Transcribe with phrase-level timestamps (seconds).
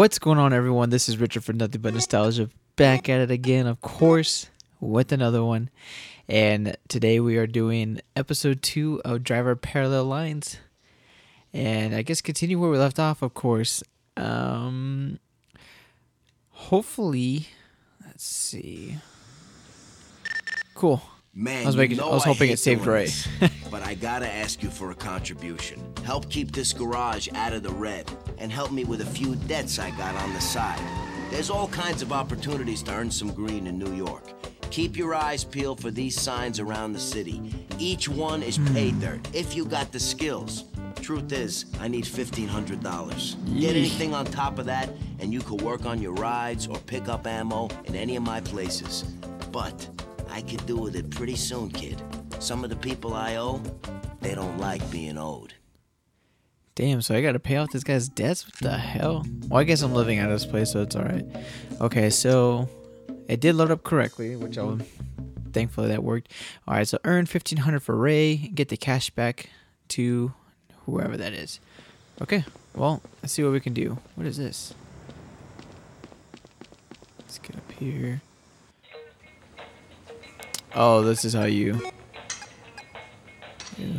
[0.00, 0.88] What's going on, everyone?
[0.88, 4.48] This is Richard for Nothing But Nostalgia, back at it again, of course,
[4.80, 5.68] with another one.
[6.26, 10.56] And today we are doing episode two of Driver Parallel Lines.
[11.52, 13.82] And I guess continue where we left off, of course.
[14.16, 15.18] Um,
[16.48, 17.48] hopefully,
[18.02, 18.96] let's see.
[20.74, 21.02] Cool.
[21.40, 23.26] Man, I was you know I was hoping hate it saved this,
[23.70, 25.82] but I gotta ask you for a contribution.
[26.04, 29.78] Help keep this garage out of the red, and help me with a few debts
[29.78, 30.78] I got on the side.
[31.30, 34.22] There's all kinds of opportunities to earn some green in New York.
[34.70, 37.40] Keep your eyes peeled for these signs around the city.
[37.78, 38.74] Each one is Hmm.
[38.74, 40.64] pay dirt if you got the skills.
[41.00, 43.36] Truth is, I need $1,500.
[43.58, 47.08] Get anything on top of that, and you could work on your rides or pick
[47.08, 49.04] up ammo in any of my places.
[49.50, 49.88] But
[50.30, 52.02] I could do with it pretty soon, kid.
[52.38, 53.62] Some of the people I owe,
[54.20, 55.54] they don't like being owed.
[56.74, 58.46] Damn, so I gotta pay off this guy's debts?
[58.46, 59.26] What the hell?
[59.48, 61.26] Well, I guess I'm living out of this place, so it's alright.
[61.80, 62.68] Okay, so
[63.28, 64.82] it did load up correctly, which I'm
[65.52, 66.32] thankfully that worked.
[66.66, 69.50] Alright, so earn 1500 for Ray, get the cash back
[69.88, 70.32] to
[70.86, 71.60] whoever that is.
[72.22, 72.44] Okay,
[72.74, 73.98] well, let's see what we can do.
[74.14, 74.74] What is this?
[77.18, 78.22] Let's get up here.
[80.74, 81.80] Oh, this is how you.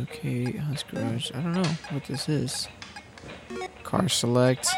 [0.02, 1.30] Okay, house garage.
[1.34, 2.68] I don't know what this is.
[3.82, 4.68] Car select.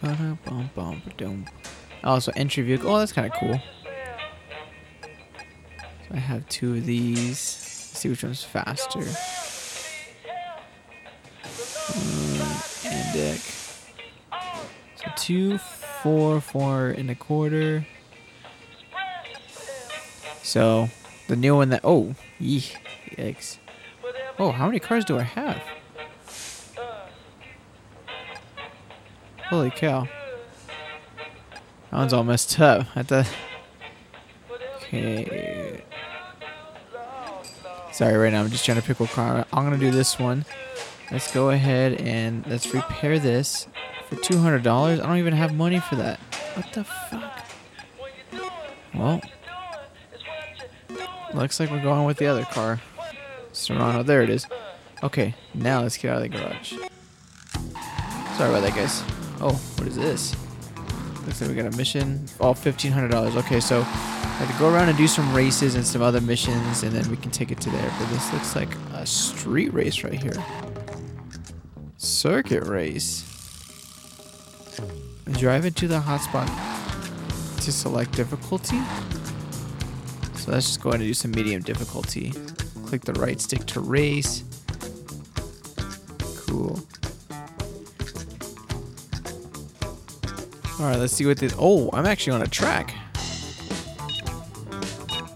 [0.00, 1.46] Ba-da-bum-bum-ba-dum.
[2.04, 2.90] Oh, so entry vehicle.
[2.94, 3.58] Oh, that's kind of cool.
[5.02, 7.18] So I have two of these.
[7.28, 9.00] Let's see which one's faster.
[11.88, 13.40] Uh, and deck.
[14.96, 15.58] So two,
[16.02, 17.86] four, four and a quarter.
[20.44, 20.90] So
[21.26, 22.64] the new one that oh, yee,
[23.10, 23.56] yikes.
[24.38, 25.60] Oh, how many cars do I have?
[29.48, 30.06] Holy cow.
[31.90, 32.86] That one's all messed up.
[32.94, 33.28] I thought.
[34.76, 35.82] Okay.
[37.92, 39.46] Sorry, right now I'm just trying to pick what car.
[39.52, 40.44] I'm gonna do this one.
[41.10, 43.66] Let's go ahead and let's repair this
[44.08, 45.00] for two hundred dollars.
[45.00, 46.20] I don't even have money for that.
[46.54, 47.46] What the fuck?
[48.94, 49.22] Well,
[51.34, 52.80] looks like we're going with the other car.
[53.52, 54.46] Serrano, there it is.
[55.02, 56.74] Okay, now let's get out of the garage.
[58.36, 59.02] Sorry about that, guys.
[59.40, 60.34] Oh, what is this?
[61.26, 62.26] Looks like we got a mission.
[62.40, 63.36] Oh, $1,500.
[63.36, 66.82] Okay, so I have to go around and do some races and some other missions,
[66.82, 67.92] and then we can take it to there.
[67.98, 70.42] But this looks like a street race right here.
[71.96, 73.22] Circuit race.
[75.32, 76.46] Drive into the hotspot
[77.62, 78.80] to select difficulty.
[80.44, 82.30] So let's just go ahead and do some medium difficulty.
[82.84, 84.44] Click the right stick to race.
[86.46, 86.78] Cool.
[90.78, 91.54] All right, let's see what this.
[91.58, 92.94] Oh, I'm actually on a track.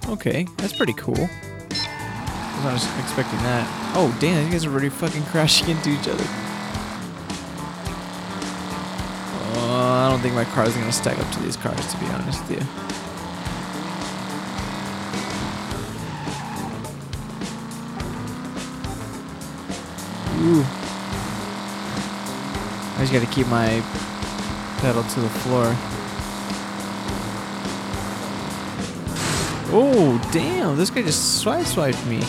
[0.08, 1.16] Okay, that's pretty cool.
[1.16, 3.94] I was expecting that.
[3.96, 6.25] Oh, damn, you guys are already fucking crashing into each other.
[9.54, 12.04] Oh, I don't think my car is gonna stack up to these cars, to be
[12.08, 13.07] honest with you.
[20.41, 20.65] Ooh.
[22.94, 23.82] I just gotta keep my
[24.78, 25.75] pedal to the floor.
[29.71, 30.76] Oh, damn.
[30.76, 32.21] This guy just swipe swiped me.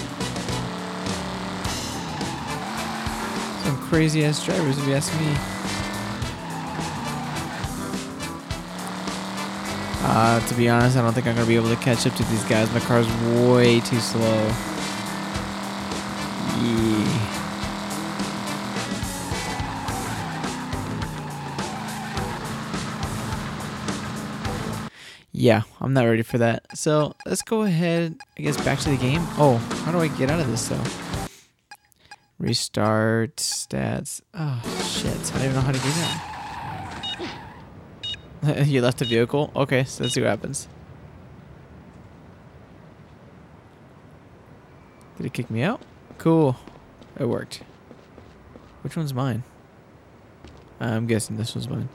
[3.63, 5.35] Some crazy ass drivers, if you ask me.
[10.01, 12.23] Uh, to be honest, I don't think I'm gonna be able to catch up to
[12.23, 12.71] these guys.
[12.73, 13.07] My car's
[13.47, 14.78] way too slow.
[25.89, 26.77] I'm not ready for that.
[26.77, 29.21] So let's go ahead, I guess, back to the game.
[29.39, 29.55] Oh,
[29.85, 30.83] how do I get out of this though?
[32.37, 34.21] Restart stats.
[34.35, 35.89] Oh shit, I don't even know how to do
[38.45, 38.67] that.
[38.67, 39.51] you left the vehicle?
[39.55, 40.67] Okay, so let's see what happens.
[45.17, 45.81] Did it kick me out?
[46.19, 46.55] Cool.
[47.19, 47.63] It worked.
[48.83, 49.41] Which one's mine?
[50.79, 51.89] I'm guessing this one's mine.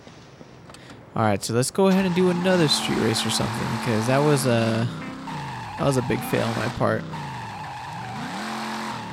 [1.16, 4.18] All right, so let's go ahead and do another street race or something because that
[4.18, 4.88] was a
[5.78, 7.04] that was a big fail on my part.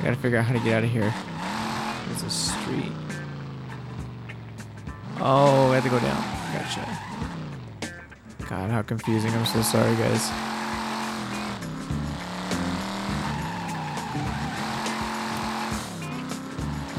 [0.02, 1.14] gotta figure out how to get out of here.
[2.08, 2.90] There's a street.
[5.20, 6.20] Oh, I have to go down.
[6.52, 6.98] Gotcha.
[8.48, 9.30] God, how confusing.
[9.30, 10.28] I'm so sorry, guys.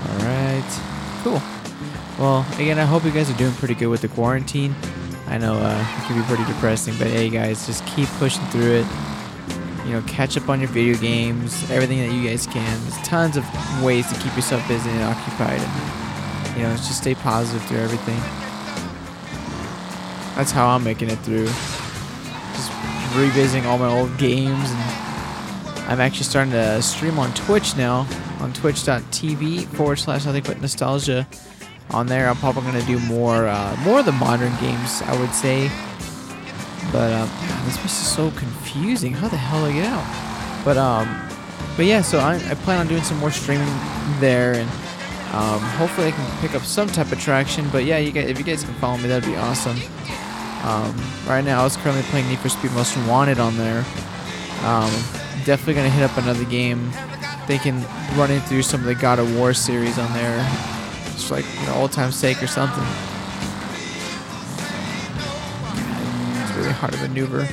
[0.08, 0.80] Alright.
[1.24, 1.42] Cool.
[2.20, 4.76] Well, again, I hope you guys are doing pretty good with the quarantine.
[5.28, 8.84] I know uh, it can be pretty depressing, but hey, guys, just keep pushing through
[8.84, 8.88] it.
[9.86, 12.82] You know, catch up on your video games, everything that you guys can.
[12.84, 13.46] There's tons of
[13.84, 18.20] ways to keep yourself busy and occupied, and you know, just stay positive through everything.
[20.36, 21.48] That's how I'm making it through.
[21.48, 22.72] Just
[23.16, 28.08] revisiting all my old games, and I'm actually starting to stream on Twitch now,
[28.40, 31.28] on twitch.tv forward slash nothing but nostalgia
[31.92, 32.28] on there.
[32.28, 35.70] I'm probably gonna do more uh, more of the modern games, I would say.
[36.92, 37.30] But um,
[37.66, 39.14] this place is so confusing.
[39.14, 40.64] How the hell do I get out?
[40.66, 41.30] But um,
[41.76, 42.02] but yeah.
[42.02, 43.68] So I, I plan on doing some more streaming
[44.20, 44.70] there, and
[45.34, 47.68] um, hopefully I can pick up some type of traction.
[47.70, 49.78] But yeah, you guys, if you guys can follow me, that'd be awesome.
[50.64, 50.96] Um,
[51.28, 53.86] right now, I was currently playing Need for Speed Most Wanted on there.
[54.64, 54.92] Um,
[55.46, 56.92] definitely gonna hit up another game.
[57.48, 57.84] Thinking
[58.16, 60.73] running through some of the God of War series on there
[61.14, 62.84] just like you know, old time's sake or something.
[66.42, 67.48] It's really hard to maneuver.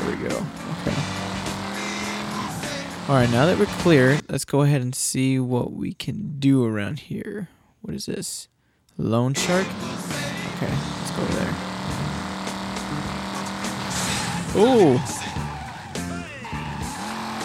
[0.00, 0.46] There we go.
[0.82, 0.96] Okay.
[3.08, 6.64] All right, now that we're clear, let's go ahead and see what we can do
[6.64, 7.48] around here.
[7.80, 8.48] What is this?
[8.98, 9.66] Loan shark?
[10.56, 11.54] Okay, let's go over there.
[14.56, 14.98] Ooh.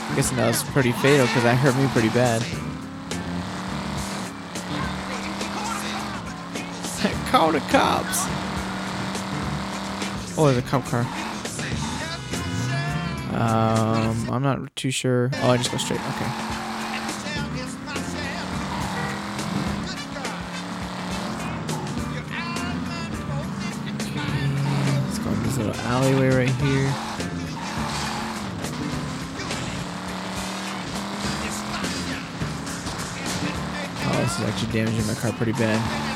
[0.09, 2.41] I guess that was pretty fatal because that hurt me pretty bad.
[7.31, 8.25] Call the cops.
[10.37, 11.05] Oh, there's a cop car.
[13.33, 15.29] Um, I'm not too sure.
[15.35, 16.01] Oh, I just go straight.
[16.01, 16.25] Okay.
[24.01, 24.47] Okay,
[25.05, 26.91] Let's go in this little alleyway right here.
[34.03, 36.10] Oh, this is actually damaging my car pretty bad.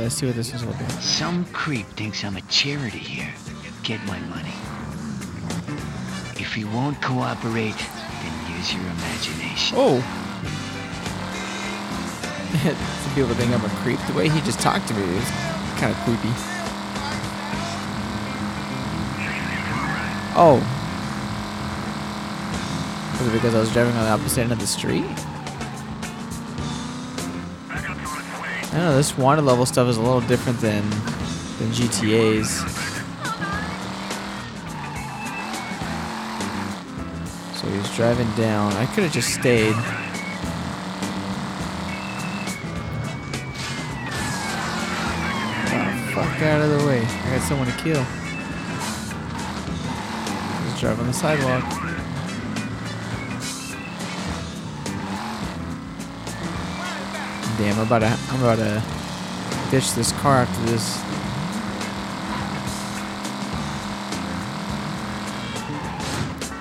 [0.00, 0.88] Alright, let's see what this is looking.
[0.88, 3.34] Some creep thinks I'm a charity here.
[3.82, 4.54] Get my money.
[6.40, 9.76] If you won't cooperate, then use your imagination.
[9.78, 10.00] Oh!
[13.02, 14.00] Some people think I'm a creep.
[14.06, 15.28] The way he just talked to me is
[15.76, 16.32] kind of creepy.
[20.34, 20.64] Oh.
[23.18, 25.04] Was it because I was driving on the opposite end of the street?
[28.70, 30.88] I don't know, this wanted level stuff is a little different than
[31.58, 32.50] than GTA's.
[37.58, 38.72] So he was driving down.
[38.74, 39.74] I could have just stayed.
[45.66, 47.04] Oh, fuck out of the way.
[47.04, 48.04] I got someone to kill.
[50.68, 51.89] Just drive on the sidewalk.
[57.60, 58.82] Damn, I'm about to I'm about to
[59.70, 60.96] ditch this car after this.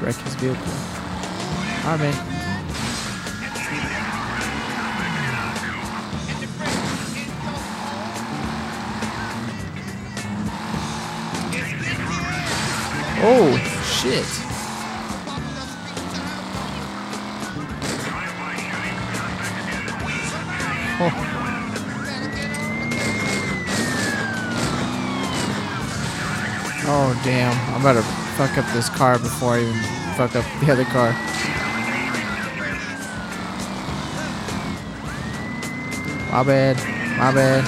[0.02, 0.62] Wreck his vehicle.
[1.86, 2.14] Alright, man.
[13.22, 14.39] Oh, shit.
[26.92, 27.22] Oh.
[27.24, 27.76] Damn.
[27.76, 28.02] I'm about to
[28.36, 29.74] fuck up this car before I even
[30.16, 31.12] fuck up the other car.
[36.32, 36.78] My bad.
[37.18, 37.64] My bad.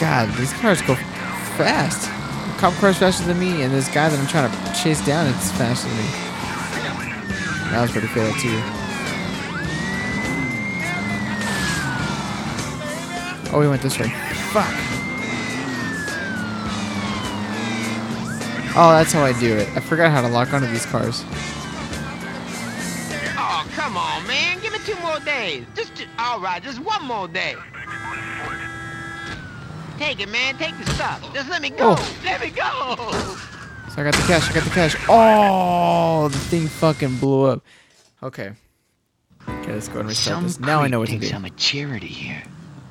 [0.00, 0.94] God, these cars go
[1.56, 2.02] fast.
[2.02, 5.26] The cop car's faster than me, and this guy that I'm trying to chase down
[5.26, 6.29] is faster than me.
[7.70, 8.60] That was pretty fatal too.
[13.52, 14.08] Oh, we went this way.
[14.52, 14.68] Fuck.
[18.76, 19.68] Oh, that's how I do it.
[19.76, 21.24] I forgot how to lock onto these cars.
[23.36, 24.60] Oh, come on, man.
[24.60, 25.64] Give me two more days.
[25.74, 27.56] Just, ju- all right, just one more day.
[29.98, 30.56] Take it, man.
[30.56, 31.20] Take the stuff.
[31.34, 31.96] Just let me go.
[31.98, 32.16] Oh.
[32.24, 33.36] Let me go.
[34.00, 34.50] I got the cash.
[34.50, 34.96] I got the cash.
[35.10, 37.62] Oh, the thing fucking blew up.
[38.22, 38.52] Okay.
[39.46, 40.58] Okay, let's go and restart Some this.
[40.58, 41.30] Now I know what to do.
[41.34, 42.42] I'm a charity here.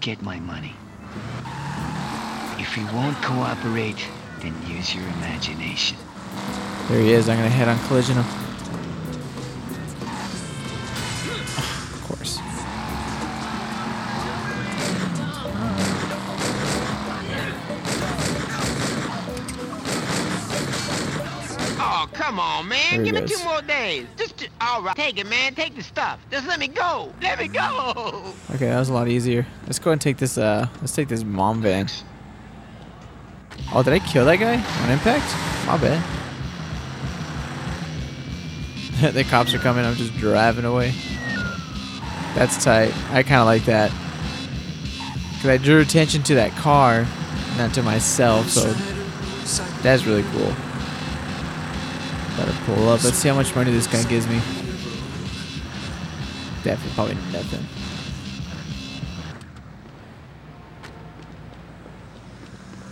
[0.01, 0.73] Get my money.
[2.61, 4.05] If you won't cooperate,
[4.41, 5.97] then use your imagination.
[6.89, 7.27] There he is.
[7.27, 8.48] I'm gonna head on collision him.
[23.03, 23.13] Man.
[23.13, 24.07] Give me two more days.
[24.17, 24.95] Just, ju- all right.
[24.95, 25.55] Take it, man.
[25.55, 26.19] Take the stuff.
[26.31, 27.13] Just let me go.
[27.21, 28.33] Let me go.
[28.55, 29.45] Okay, that was a lot easier.
[29.65, 30.37] Let's go and take this.
[30.37, 31.87] Uh, let's take this mom van.
[33.73, 35.25] Oh, did I kill that guy on impact?
[35.67, 36.03] My bad.
[39.13, 39.85] the cops are coming.
[39.85, 40.93] I'm just driving away.
[42.35, 42.93] That's tight.
[43.11, 43.91] I kind of like that.
[45.41, 47.07] Cause I drew attention to that car,
[47.57, 48.49] not to myself.
[48.49, 48.73] So
[49.81, 50.53] that's really cool.
[52.75, 53.03] Pull up.
[53.03, 54.35] Let's see how much money this guy gives me.
[56.63, 57.65] Definitely, probably nothing.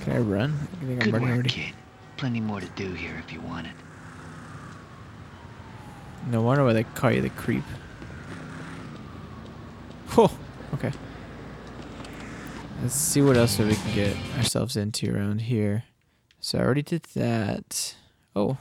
[0.03, 0.53] Can I run?
[0.81, 1.49] I think I'm Good running work, already.
[1.49, 1.73] kid.
[2.17, 3.73] Plenty more to do here if you want it.
[6.31, 7.63] No wonder why they call you the creep.
[10.17, 10.35] Oh,
[10.73, 10.91] okay.
[12.81, 15.83] Let's see what else we can get ourselves into around here.
[16.39, 17.95] So I already did that.
[18.35, 18.57] Oh.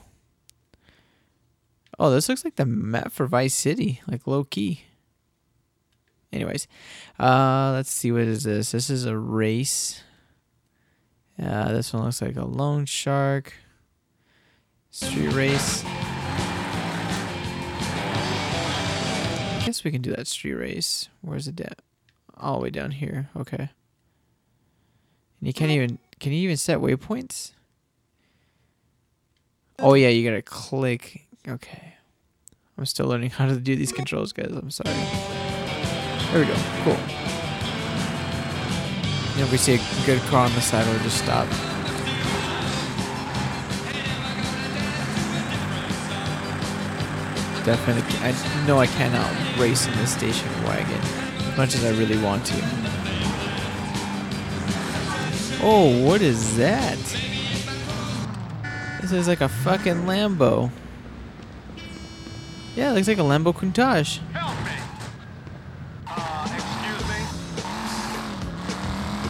[1.98, 4.82] Oh, this looks like the map for Vice City, like low key.
[6.32, 6.68] Anyways,
[7.18, 8.72] uh, let's see what is this.
[8.72, 10.02] This is a race.
[11.42, 13.54] Uh, this one looks like a loan shark.
[14.90, 15.82] Street race.
[19.56, 21.08] I guess we can do that street race.
[21.22, 21.80] Where's it at?
[22.36, 23.30] All the way down here.
[23.36, 23.56] Okay.
[23.58, 23.70] And
[25.40, 25.98] you can't even.
[26.18, 27.52] Can you even set waypoints?
[29.78, 31.25] Oh yeah, you gotta click.
[31.48, 31.94] Okay.
[32.76, 34.50] I'm still learning how to do these controls, guys.
[34.50, 34.90] I'm sorry.
[36.32, 36.54] There we go.
[36.84, 36.98] Cool.
[39.32, 41.46] And if we see a good car on the side, we'll just stop.
[47.64, 48.18] Definitely.
[48.18, 52.44] I know I cannot race in this station wagon as much as I really want
[52.46, 52.54] to.
[55.62, 56.98] Oh, what is that?
[59.00, 60.70] This is like a fucking Lambo.
[62.76, 64.20] Yeah, it looks like a Lambo Countach.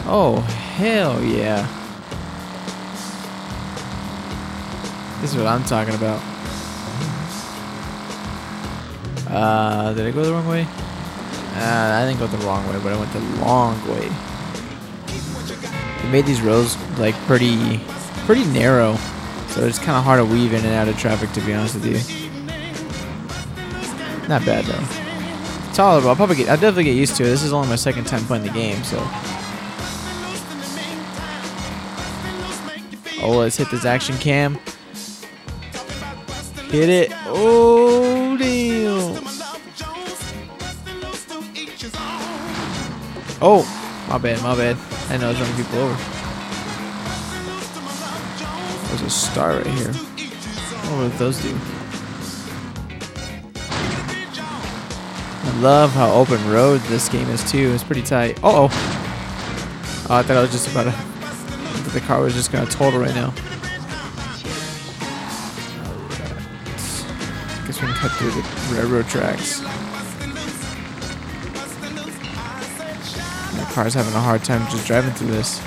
[0.09, 0.41] Oh,
[0.75, 1.65] hell yeah.
[5.21, 6.21] This is what I'm talking about.
[9.29, 10.67] Uh, did I go the wrong way?
[11.55, 14.09] Uh, I didn't go the wrong way, but I went the long way.
[16.03, 17.79] They made these roads like pretty,
[18.25, 18.97] pretty narrow,
[19.47, 21.31] so it's kind of hard to weave in and out of traffic.
[21.31, 22.26] To be honest with you,
[24.27, 25.73] not bad though.
[25.73, 26.09] Tolerable.
[26.09, 26.49] I'll probably get.
[26.49, 27.27] I'll definitely get used to it.
[27.27, 28.97] This is only my second time playing the game, so.
[33.19, 34.57] Oh, let's hit this action cam.
[36.69, 37.11] Hit it.
[37.25, 39.23] Oh, damn.
[43.39, 43.63] Oh,
[44.09, 44.77] my bad, my bad.
[45.09, 45.95] I know I was running people over.
[48.87, 49.93] There's a star right here.
[49.93, 51.57] What do those do?
[55.61, 57.71] Love how open road this game is too.
[57.73, 58.37] It's pretty tight.
[58.43, 58.65] Uh oh.
[60.09, 61.91] I thought I was just about to.
[61.91, 63.31] The car was just gonna total right now.
[67.65, 69.61] Guess we can cut through the railroad tracks.
[73.57, 75.59] My car's having a hard time just driving through this.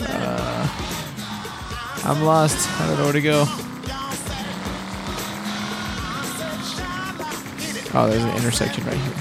[0.00, 0.68] Uh,
[2.04, 2.68] I'm lost.
[2.80, 3.63] I don't know where to go.
[7.96, 9.12] Oh, there's an intersection right here.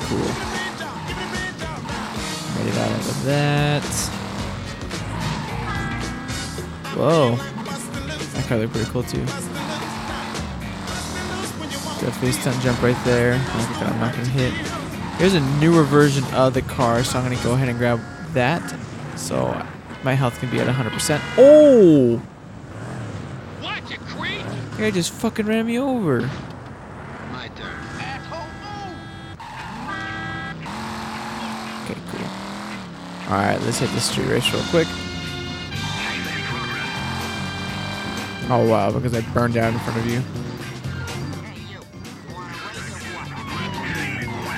[0.00, 0.18] Cool.
[2.54, 3.82] Made it out of that.
[6.94, 7.36] Whoa.
[8.34, 9.24] That car looked pretty cool too.
[11.98, 13.42] Definitely stunt jump right there.
[13.52, 14.52] I'm not gonna hit.
[15.18, 18.00] Here's a newer version of the car, so I'm gonna go ahead and grab
[18.34, 18.62] that.
[19.16, 19.66] So
[20.06, 21.20] my health can be at 100%.
[21.36, 22.22] Oh!
[23.60, 24.40] Watch it, creep.
[24.40, 26.20] That guy just fucking ran me over.
[27.32, 27.74] My turn.
[27.98, 28.94] Asshole, move.
[31.90, 33.34] Okay, cool.
[33.34, 34.86] Alright, let's hit the street race real quick.
[38.48, 40.22] Oh wow, because I burned out in front of you.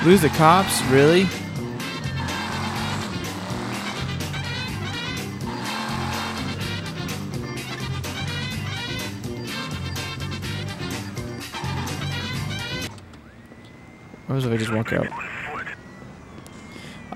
[0.07, 0.83] Lose the cops?
[0.90, 1.26] Really?
[14.38, 15.09] Was if I just walk out?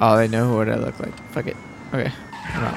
[0.00, 1.14] Oh, they know what I look like.
[1.30, 1.56] Fuck it.
[1.94, 2.12] Okay,
[2.46, 2.74] I'm out.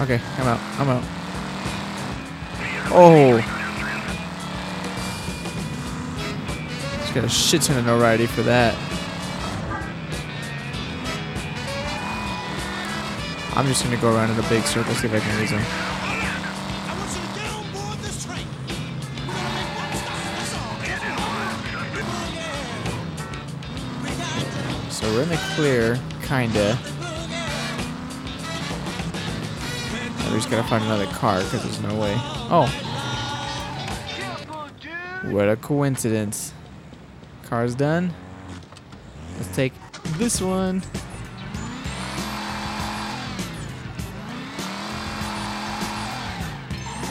[0.00, 0.60] Okay, I'm out.
[0.80, 1.04] I'm out.
[2.90, 3.38] Oh.
[6.98, 8.74] Just got a shit ton of notoriety for that.
[13.54, 15.62] I'm just gonna go around in a big circle, see if I can lose him.
[25.12, 26.78] We're in the clear, kinda.
[30.30, 32.14] We just gotta find another car because there's no way.
[32.50, 32.66] Oh,
[35.30, 36.54] what a coincidence.
[37.44, 38.14] Car's done.
[39.36, 39.74] Let's take
[40.16, 40.82] this one.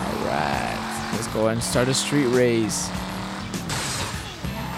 [0.01, 1.13] Alright.
[1.13, 2.89] Let's go ahead and start a street race.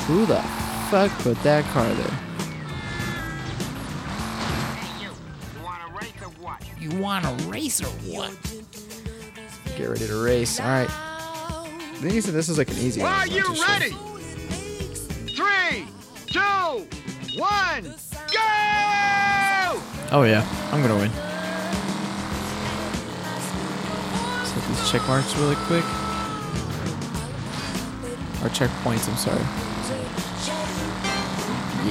[0.08, 0.42] Who the
[0.92, 2.33] fuck put that car there?
[7.22, 8.32] Want a race or what?
[9.78, 10.60] Get ready to race.
[10.60, 10.90] Alright.
[10.90, 13.12] I think he said this is like an easy one.
[13.12, 13.68] Are you too sure.
[13.68, 13.92] ready?
[15.36, 15.86] Three,
[16.26, 16.40] two,
[17.40, 17.84] one,
[18.32, 19.80] go!
[20.12, 21.12] Oh yeah, I'm gonna win.
[24.40, 25.86] Let's hit these check marks really quick.
[28.42, 29.46] Or checkpoints, I'm sorry.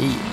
[0.00, 0.31] Yeah.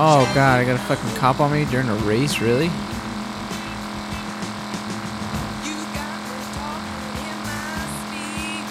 [0.00, 2.68] Oh god, I got a fucking cop on me during a race, really?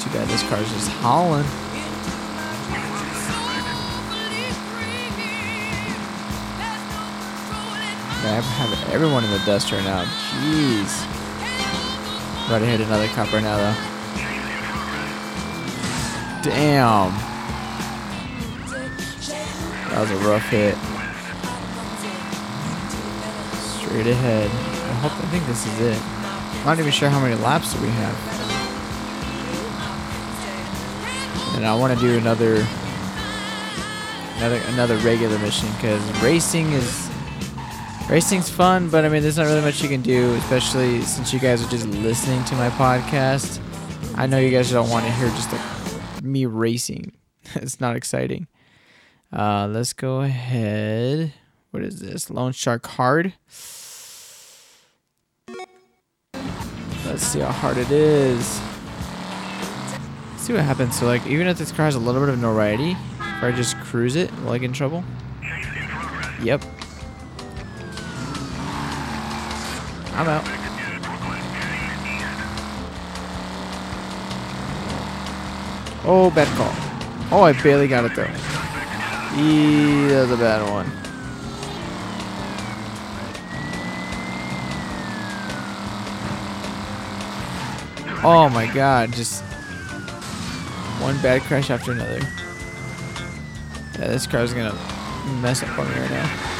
[0.02, 1.44] Too bad this car's just hauling.
[8.24, 10.06] I have everyone in the dust right now.
[10.06, 11.06] Jeez.
[12.48, 13.76] To hit another cop right now, though.
[16.50, 17.12] Damn.
[19.90, 20.78] That was a rough hit.
[23.98, 24.52] Straight ahead.
[24.52, 25.12] I hope.
[25.14, 26.00] I think this is it.
[26.60, 28.16] I'm not even sure how many laps we have.
[31.56, 32.64] And I want to do another,
[34.38, 37.10] another, another regular mission because racing is,
[38.08, 41.40] racing's fun, but I mean, there's not really much you can do, especially since you
[41.40, 43.60] guys are just listening to my podcast.
[44.14, 45.50] I know you guys don't want to hear just
[46.22, 47.14] me racing.
[47.56, 48.46] it's not exciting.
[49.34, 51.34] Uh, let's go ahead.
[51.72, 52.30] What is this?
[52.30, 53.34] Loan Shark Hard.
[57.08, 58.46] Let's see how hard it is.
[60.36, 61.00] see what happens.
[61.00, 63.78] So, like, even if this car has a little bit of notoriety, if I just
[63.80, 65.04] cruise it, will I get in trouble?
[66.44, 66.64] Yep.
[70.14, 70.44] I'm out.
[76.10, 76.74] Oh, bad call.
[77.32, 78.24] Oh, I barely got it though.
[79.40, 80.92] Eee, that was a bad one.
[88.24, 89.44] Oh, oh my god, just
[91.02, 92.20] one bad crash after another.
[93.94, 94.76] Yeah, this car's gonna
[95.42, 96.54] mess up on me right now.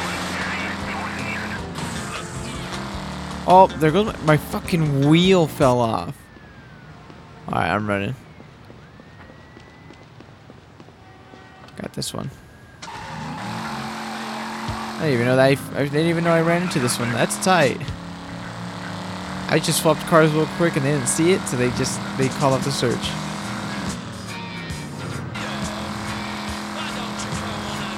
[3.50, 6.16] Oh, there goes my, my fucking wheel fell off.
[7.48, 8.14] Alright, I'm running.
[11.78, 12.30] Got this one.
[15.00, 17.12] I didn't even know that I, I didn't even know I ran into this one.
[17.14, 17.80] That's tight.
[19.50, 22.28] I just swapped cars real quick and they didn't see it, so they just they
[22.28, 23.00] call up the search.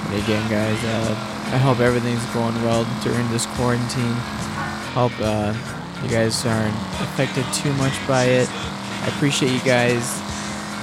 [0.05, 1.15] But again, guys, uh,
[1.51, 4.13] I hope everything's going well during this quarantine.
[4.93, 5.53] Hope uh,
[6.03, 8.49] you guys aren't affected too much by it.
[8.49, 10.21] I appreciate you guys,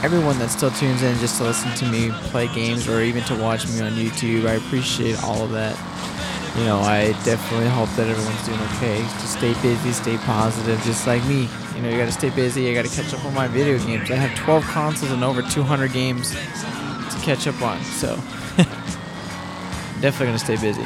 [0.03, 3.37] everyone that still tunes in just to listen to me play games or even to
[3.37, 4.47] watch me on YouTube.
[4.47, 5.77] I appreciate all of that
[6.59, 9.03] you know, I definitely hope that everyone's doing okay.
[9.21, 11.49] Just stay busy, stay positive, just like me.
[11.75, 12.71] You know, you gotta stay busy.
[12.71, 14.11] I gotta catch up on my video games.
[14.11, 18.17] I have 12 consoles and over 200 games to catch up on, so
[20.01, 20.85] definitely gonna stay busy.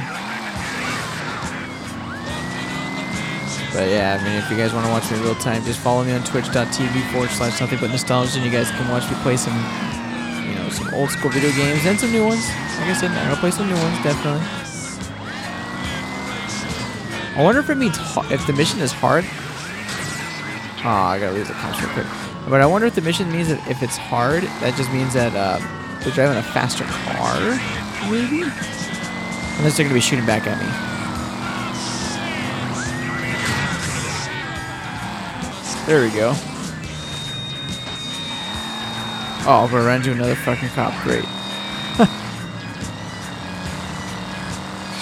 [3.72, 5.78] But yeah, I mean, if you guys want to watch me in real time, just
[5.78, 9.16] follow me on twitch.tv forward slash nothing but nostalgia, and you guys can watch me
[9.22, 9.54] play some,
[10.42, 12.42] you know, some old school video games and some new ones.
[12.82, 14.69] Like I said, gonna play some new ones, definitely.
[17.36, 17.96] I wonder if it means
[18.30, 19.24] if the mission is hard.
[20.82, 22.06] Oh, I gotta lose the cops real quick.
[22.48, 25.34] But I wonder if the mission means that if it's hard, that just means that
[25.36, 25.58] uh,
[26.02, 27.38] they're driving a faster car,
[28.10, 28.42] maybe.
[29.58, 30.66] Unless they're gonna be shooting back at me.
[35.86, 36.32] There we go.
[39.46, 40.94] Oh, but I ran into another fucking cop.
[41.02, 41.24] Great.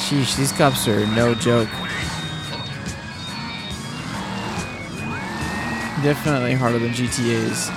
[0.02, 1.68] Sheesh, these cops are no joke.
[6.02, 7.68] Definitely harder than GTA's.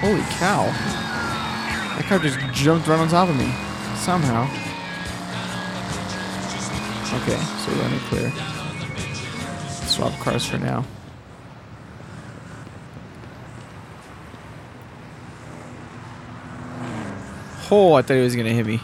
[0.00, 0.66] Holy cow.
[1.96, 3.52] That car just jumped right on top of me.
[3.96, 4.44] Somehow.
[7.22, 8.30] Okay, so we're running clear.
[9.86, 10.84] Swap cars for now.
[17.70, 18.80] Oh, I thought he was gonna hit me.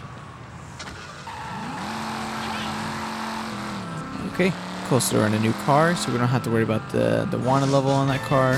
[4.91, 5.01] Okay, cool.
[5.01, 7.39] So we're in a new car, so we don't have to worry about the the
[7.39, 8.55] wanted level on that car.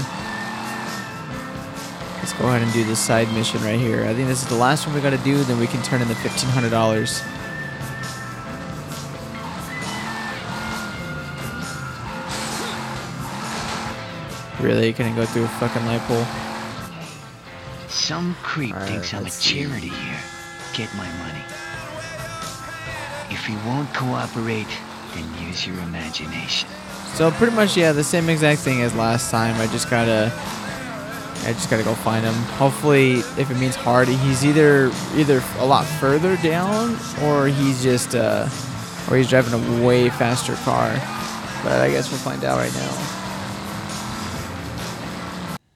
[2.21, 4.05] Let's go ahead and do this side mission right here.
[4.05, 5.45] I think this is the last one we gotta do.
[5.45, 7.21] Then we can turn in the fifteen hundred dollars.
[14.59, 16.25] Really, you couldn't go through a fucking light pole.
[17.88, 19.64] Some creep Alright, thinks I'm a let's see.
[19.64, 20.21] charity here.
[20.73, 21.45] Get my money.
[23.29, 24.73] If he won't cooperate,
[25.14, 26.68] then use your imagination.
[27.14, 29.61] So pretty much, yeah, the same exact thing as last time.
[29.61, 30.33] I just gotta,
[31.44, 32.35] I just gotta go find him.
[32.57, 38.14] Hopefully, if it means hard, he's either either a lot further down, or he's just,
[38.14, 38.48] uh,
[39.11, 40.90] or he's driving a way faster car.
[41.62, 43.18] But I guess we'll find out right now.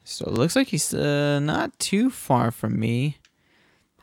[0.04, 3.18] So it looks like he's uh, not too far from me.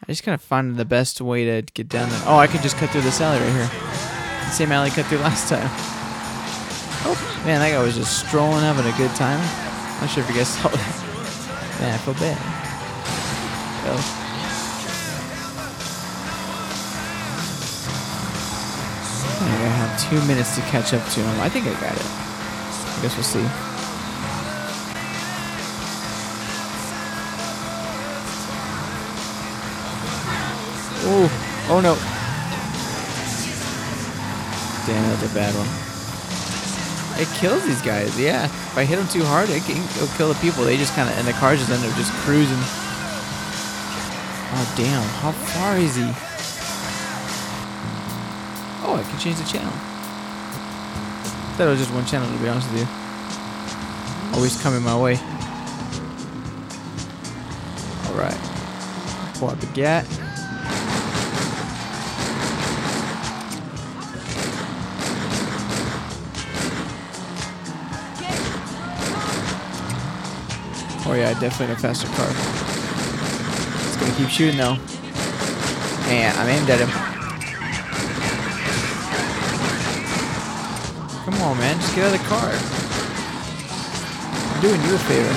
[0.03, 2.21] I just gotta find the best way to get down there.
[2.27, 3.69] Oh, I could just cut through this alley right here.
[4.51, 5.69] Same alley cut through last time.
[7.05, 9.39] Oh, man, that guy was just strolling, having a good time.
[9.99, 11.03] Not sure if you guys saw that.
[11.79, 12.37] Man, I feel bad.
[13.85, 14.19] Oh.
[19.41, 21.41] I have two minutes to catch up to him.
[21.41, 22.05] I think I got it.
[22.05, 23.43] I guess we'll see.
[31.05, 31.27] Oh,
[31.69, 32.12] oh no.
[34.93, 35.67] That's a bad one.
[37.21, 38.45] It kills these guys, yeah.
[38.45, 40.63] If I hit them too hard, it can, it'll kill the people.
[40.63, 42.57] They just kind of, and the cars just end up just cruising.
[44.55, 45.03] Oh, damn.
[45.21, 46.09] How far is he?
[48.85, 49.71] Oh, I can change the channel.
[51.55, 52.87] thought it was just one channel, to be honest with you.
[54.33, 55.17] Always coming my way.
[58.09, 58.39] Alright.
[59.37, 60.22] Pull out the GAT.
[71.13, 72.25] Oh yeah, definitely a faster car.
[73.85, 74.77] It's gonna keep shooting though.
[76.09, 76.89] Man, I'm aimed at him.
[81.23, 82.49] Come on, man, just get out of the car.
[84.49, 85.35] I'm doing you a favor.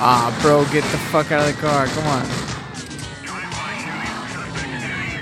[0.00, 1.86] Ah, bro, get the fuck out of the car.
[1.88, 2.24] Come on.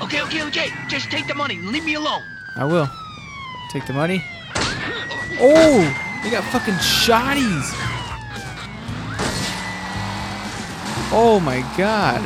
[0.02, 0.70] Okay, okay, okay.
[0.88, 1.56] Just take the money.
[1.60, 2.30] Leave me alone.
[2.56, 2.88] I will.
[3.70, 4.22] Take the money.
[5.40, 7.70] Oh, you got fucking shotties.
[11.12, 12.20] Oh my god.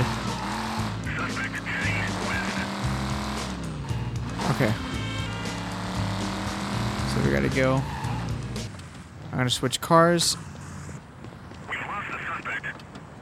[4.51, 4.73] Okay.
[7.09, 7.83] So we gotta go.
[9.33, 10.37] I'm gonna switch cars.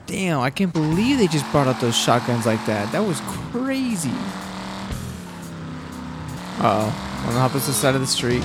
[0.07, 2.91] Damn, I can't believe they just brought out those shotguns like that.
[2.93, 4.13] That was crazy.
[6.65, 7.25] Oh.
[7.27, 8.45] On the opposite side of the street.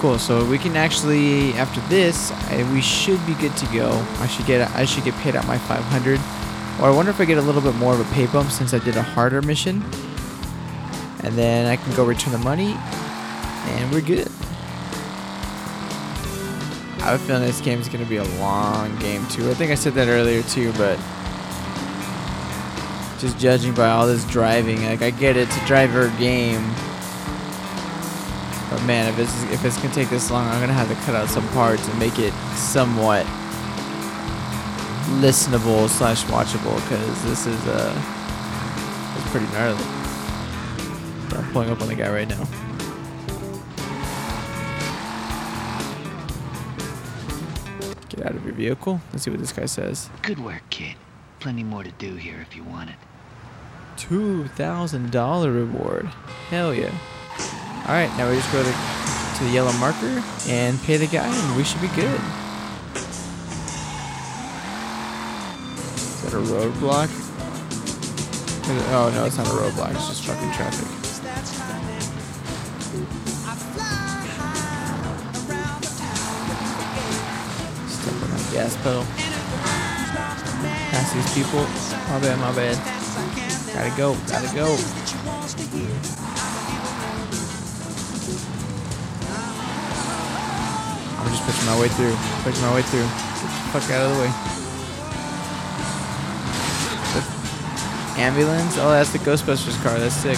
[0.00, 0.18] Cool.
[0.18, 3.90] So we can actually, after this, I, we should be good to go.
[4.18, 6.18] I should get, I should get paid out my 500.
[6.80, 8.72] Or I wonder if I get a little bit more of a pay bump since
[8.72, 9.82] I did a harder mission.
[11.22, 14.28] And then I can go return the money, and we're good.
[17.00, 19.50] I have a feeling this game is going to be a long game too.
[19.50, 20.98] I think I said that earlier too, but
[23.20, 26.62] just judging by all this driving, like I get it to drive her game,
[28.70, 31.16] but man, if it's if it's gonna take this long, I'm gonna have to cut
[31.16, 33.26] out some parts and make it somewhat
[35.18, 37.92] listenable slash watchable because this is uh
[39.16, 39.84] it's pretty gnarly.
[41.36, 42.44] I'm pulling up on the guy right now.
[48.08, 49.00] Get out of your vehicle.
[49.12, 50.10] Let's see what this guy says.
[50.22, 50.94] Good work, kid.
[51.40, 52.96] Plenty more to do here if you want it.
[54.00, 56.06] Two thousand dollar reward.
[56.48, 56.90] Hell yeah!
[57.86, 58.72] All right, now we just go to,
[59.38, 62.20] to the yellow marker and pay the guy, and we should be good.
[65.94, 67.10] Is that a roadblock?
[68.92, 69.90] Oh no, it's not a roadblock.
[69.94, 70.88] It's just fucking traffic.
[78.52, 79.04] gas pedal.
[80.90, 81.60] Pass these people.
[82.08, 83.49] My bad, my bad.
[83.72, 84.66] Gotta go, gotta go.
[91.18, 92.14] I'm just pushing my way through.
[92.42, 93.06] Pushing my way through.
[93.72, 94.30] Fuck out of the way.
[98.20, 98.76] Ambulance?
[98.78, 99.98] Oh, that's the Ghostbusters car.
[99.98, 100.36] That's sick.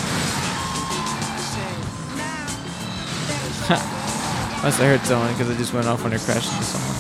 [4.63, 6.95] Must have hurt someone because it just went off when it crashed into someone.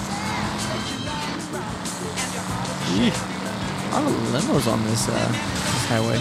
[2.98, 3.20] Yeesh.
[3.92, 5.61] A lot of limos on this, uh,
[5.92, 6.16] highway.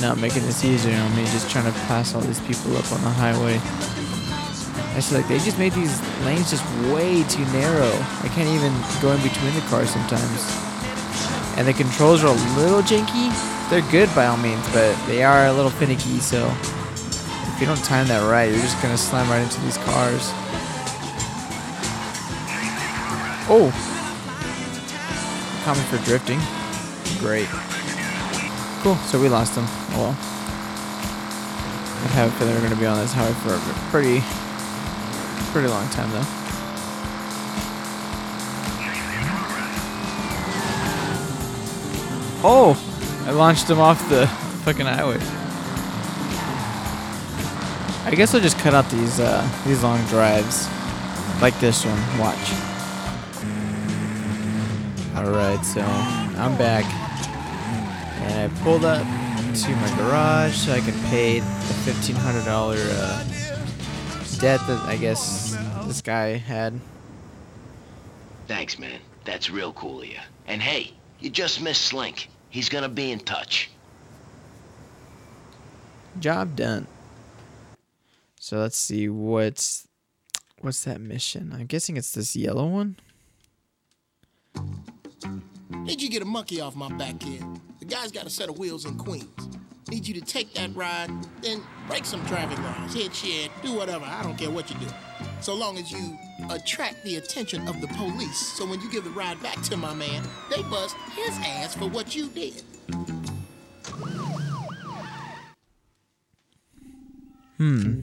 [0.00, 3.02] Not making this easier on me, just trying to pass all these people up on
[3.04, 3.60] the highway.
[4.96, 7.92] Actually, like they just made these lanes just way too narrow.
[8.24, 8.72] I can't even
[9.04, 10.40] go in between the cars sometimes.
[11.58, 13.28] And the controls are a little janky.
[13.68, 16.20] They're good by all means, but they are a little finicky.
[16.20, 20.32] So if you don't time that right, you're just gonna slam right into these cars.
[23.52, 23.68] Oh,
[25.64, 26.40] common for drifting.
[27.20, 27.48] Great.
[28.82, 28.96] Cool.
[28.96, 29.66] So we lost them.
[29.92, 30.16] Oh well.
[32.02, 34.22] I have a feeling we're gonna be on this highway for a pretty
[35.52, 36.24] pretty long time though.
[42.42, 42.74] Oh!
[43.26, 44.26] I launched him off the
[44.64, 45.18] fucking highway.
[48.06, 50.66] I guess I'll just cut out these uh, these long drives,
[51.42, 52.00] like this one.
[52.18, 52.54] Watch.
[55.16, 56.84] All right, so I'm back,
[58.40, 63.22] I pulled up to my garage so I could pay the fifteen hundred dollar uh,
[64.38, 66.80] debt that I guess this guy had.
[68.48, 68.98] Thanks, man.
[69.26, 70.16] That's real cool of you.
[70.46, 72.28] And hey, you just missed Slink.
[72.48, 73.70] He's gonna be in touch.
[76.18, 76.86] Job done.
[78.38, 79.86] So let's see what's
[80.62, 81.52] what's that mission.
[81.54, 82.96] I'm guessing it's this yellow one.
[85.84, 87.44] Did you get a monkey off my back, kid.
[87.90, 89.26] Guy's got a set of wheels in Queens.
[89.88, 91.10] Need you to take that ride,
[91.42, 94.04] then break some traffic laws, hit shit, do whatever.
[94.04, 94.86] I don't care what you do.
[95.40, 96.16] So long as you
[96.50, 98.38] attract the attention of the police.
[98.38, 100.22] So when you give the ride back to my man,
[100.54, 102.62] they bust his ass for what you did.
[107.56, 108.02] Hmm.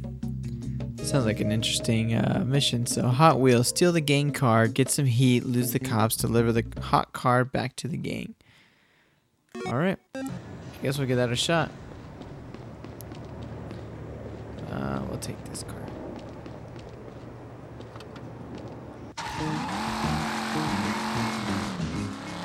[0.98, 2.86] Sounds like an interesting uh, mission.
[2.86, 6.66] So Hot Wheels steal the gang car, get some heat, lose the cops, deliver the
[6.82, 8.36] hot car back to the gang.
[9.66, 10.30] All right, I
[10.82, 11.72] guess we'll give that a shot.
[14.72, 15.74] Uh, we'll take this car.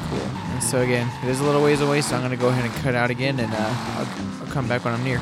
[0.08, 0.18] Cool.
[0.18, 2.74] And so again, it is a little ways away, so I'm gonna go ahead and
[2.82, 4.06] cut out again, and uh, I'll,
[4.40, 5.20] I'll come back when I'm near.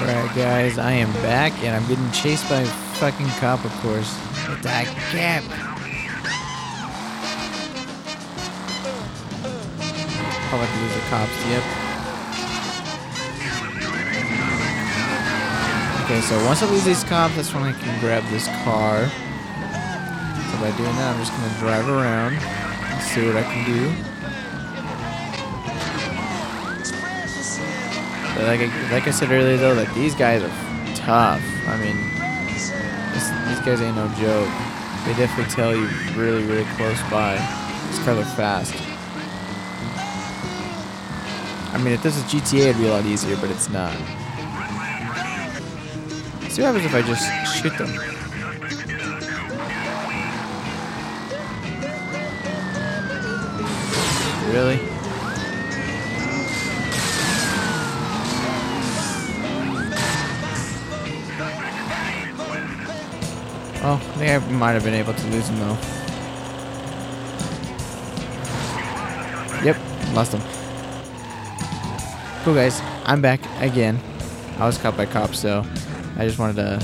[0.00, 4.16] Alright guys, I am back and I'm getting chased by a fucking cop of course.
[4.48, 5.69] With that cap.
[10.50, 11.62] Probably have to lose the cops, yep.
[16.04, 19.06] Okay, so once I lose these cops, that's when I can grab this car.
[19.06, 23.94] So by doing that, I'm just gonna drive around and see what I can do.
[28.34, 31.40] But like I, like I said earlier, though, like these guys are tough.
[31.68, 31.96] I mean,
[33.14, 34.50] this, these guys ain't no joke.
[35.06, 35.86] They definitely tell you
[36.18, 37.36] really, really close by.
[37.86, 38.89] These cars are fast.
[41.80, 43.94] I mean, if this was GTA, it'd be a lot easier, but it's not.
[46.50, 47.24] See what happens if I just
[47.56, 47.88] shoot them.
[54.52, 54.78] Really?
[63.82, 65.78] Oh, I think I might have been able to lose him though.
[69.64, 69.78] Yep,
[70.14, 70.59] lost him.
[72.42, 74.00] Cool guys, I'm back again.
[74.58, 75.62] I was caught by cops, so
[76.16, 76.82] I just wanted to.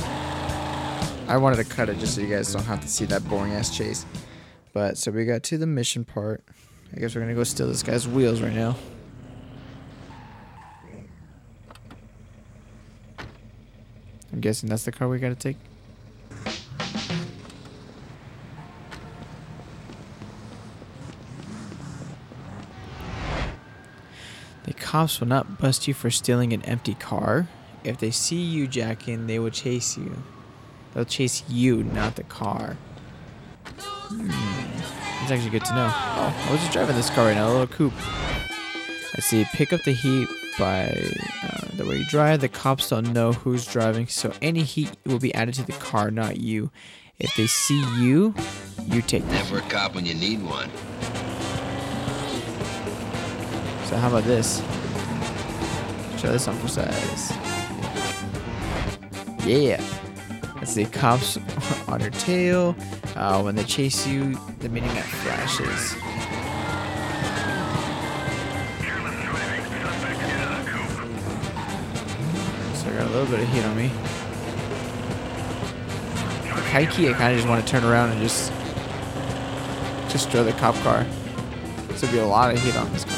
[1.29, 3.55] I wanted to cut it just so you guys don't have to see that boring
[3.55, 4.05] ass chase.
[4.75, 6.45] But so we got to the mission part.
[6.95, 8.77] I guess we're gonna go steal this guy's wheels right now.
[14.35, 15.57] I'm guessing that's the car we gotta take.
[24.97, 27.47] Cops will not bust you for stealing an empty car.
[27.85, 30.23] If they see you jacking, they will chase you.
[30.95, 32.79] They'll chase you, not the car.
[34.09, 34.31] Hmm.
[35.19, 35.91] That's actually good to know.
[35.93, 37.93] Oh, I was just driving this car right now, a little coupe.
[39.13, 39.45] Let's see.
[39.53, 40.29] Pick up the heat
[40.59, 40.87] by
[41.43, 45.19] uh, the way you drive, the cops don't know who's driving, so any heat will
[45.19, 46.71] be added to the car, not you.
[47.19, 48.35] If they see you,
[48.87, 50.71] you take Never a cop when you need one.
[53.89, 54.63] So how about this?
[56.27, 57.31] Try this on for size.
[59.47, 59.81] Yeah.
[60.57, 61.37] That's the cops
[61.89, 62.75] on your tail.
[63.15, 65.91] Uh, when they chase you, the meaning that flashes.
[72.77, 73.93] So I got a little bit of heat on me.
[76.91, 78.51] Key, I kind of just want to turn around and just
[80.11, 81.07] just throw the cop car.
[81.87, 83.16] This would be a lot of heat on this car.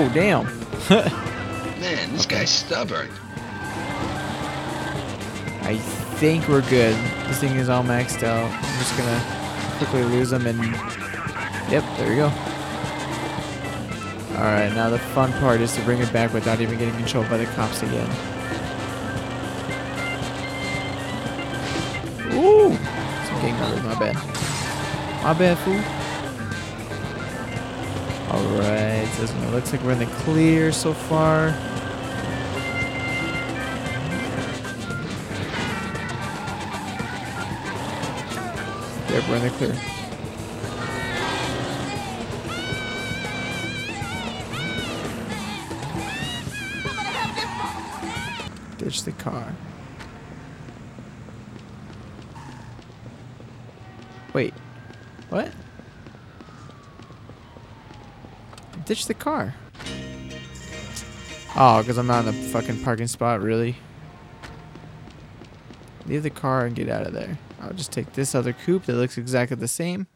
[0.00, 0.44] Oh, damn.
[1.80, 3.08] Man, this guy's stubborn.
[5.62, 5.76] I
[6.18, 6.94] think we're good.
[7.26, 8.48] This thing is all maxed out.
[8.48, 9.20] I'm just gonna
[9.78, 10.62] quickly lose them and
[11.68, 12.26] yep, there we go.
[14.36, 17.28] All right, now the fun part is to bring it back without even getting controlled
[17.28, 18.08] by the cops again.
[22.34, 22.70] Ooh,
[23.26, 23.82] some gang members.
[23.82, 24.14] My bad.
[25.24, 25.97] My bad, fool.
[29.18, 31.48] Right, so it looks like we're in the clear so far.
[39.10, 39.76] Yep, we're in the clear.
[48.78, 49.52] Ditch the car.
[58.88, 59.54] Ditch the car.
[61.54, 63.76] Oh, because I'm not in the fucking parking spot, really?
[66.06, 67.36] Leave the car and get out of there.
[67.60, 70.06] I'll just take this other coupe that looks exactly the same.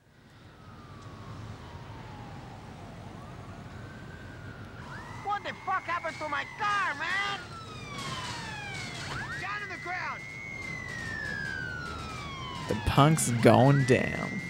[5.25, 7.41] What the fuck happened to my car, man?
[9.39, 10.23] Down on the ground!
[12.71, 14.41] The punk's going down.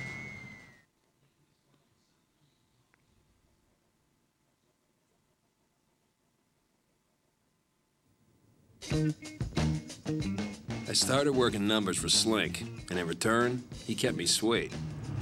[11.03, 14.73] Started working numbers for Slink, and in return, he kept me sweet.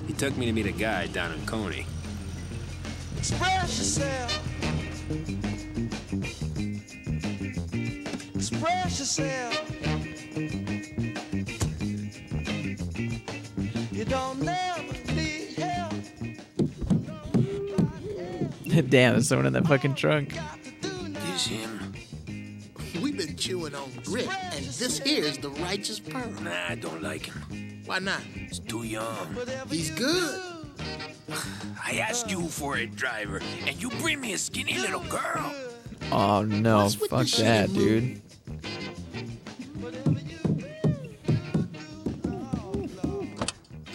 [0.07, 1.87] He took me to meet a guy down in Coney.
[3.17, 4.43] Express yourself.
[8.35, 9.71] Express yourself.
[13.91, 15.95] You don't never need help.
[18.91, 20.35] Damn, there's someone in that fucking trunk.
[25.11, 26.31] And here is the righteous pearl.
[26.43, 27.83] Nah, I don't like him.
[27.87, 28.21] Why not?
[28.21, 29.37] He's too young.
[29.69, 30.41] He's good.
[31.85, 35.55] I asked you for a driver, and you bring me a skinny little girl.
[36.13, 38.21] Oh no, What's with the fuck that, dude.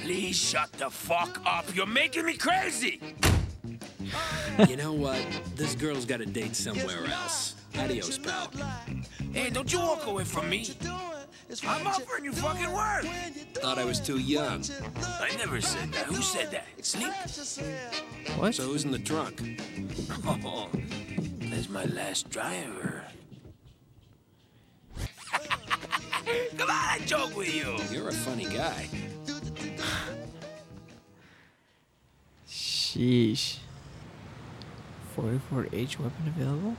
[0.01, 1.65] Please shut the fuck up.
[1.73, 3.01] You're making me crazy.
[4.69, 5.19] you know what?
[5.55, 7.55] This girl's got a date somewhere else.
[7.77, 8.49] Adios, pal.
[9.33, 10.65] Hey, don't you walk away from me.
[11.67, 13.05] I'm offering you fucking work.
[13.53, 14.63] Thought I was too young.
[15.19, 16.05] I never said that.
[16.05, 16.65] Who said that?
[16.83, 17.13] Sleep?
[18.37, 18.55] What?
[18.55, 19.61] So who's in the trunk?
[20.25, 20.69] Oh,
[21.39, 23.03] that's my last driver.
[26.57, 27.77] Come on, I joke with you.
[27.91, 28.89] You're a funny guy.
[32.49, 33.57] Sheesh.
[35.15, 36.75] 44H weapon available?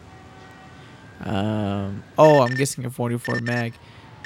[1.25, 2.03] Um.
[2.19, 3.75] Oh, I'm guessing a 44 mag.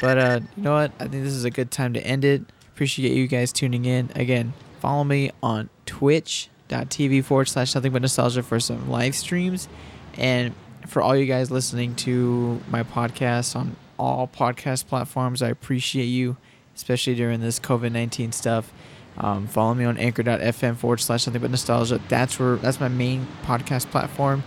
[0.00, 0.92] But uh, you know what?
[0.98, 2.42] I think this is a good time to end it.
[2.74, 4.10] Appreciate you guys tuning in.
[4.14, 9.68] Again, follow me on twitch.tv forward slash nothing but nostalgia for some live streams.
[10.16, 10.54] And
[10.86, 16.38] for all you guys listening to my podcast on all podcast platforms, I appreciate you,
[16.74, 18.72] especially during this COVID 19 stuff.
[19.18, 22.00] Um, follow me on anchor.fm forward slash nothing but nostalgia.
[22.08, 24.42] That's where that's my main podcast platform.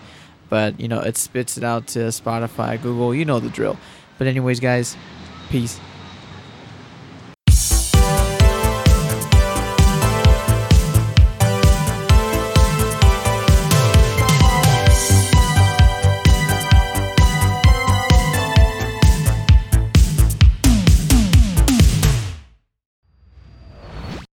[0.54, 3.76] But you know, it spits it out to Spotify, Google, you know the drill.
[4.20, 4.96] But anyways, guys,
[5.50, 5.80] peace.